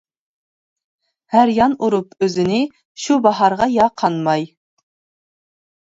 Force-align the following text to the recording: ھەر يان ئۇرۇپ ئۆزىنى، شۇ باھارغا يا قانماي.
ھەر 1.33 1.51
يان 1.57 1.75
ئۇرۇپ 1.87 2.27
ئۆزىنى، 2.27 2.63
شۇ 3.07 3.21
باھارغا 3.27 3.71
يا 3.75 3.91
قانماي. 4.03 4.49